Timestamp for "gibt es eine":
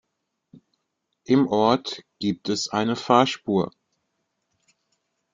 2.17-2.95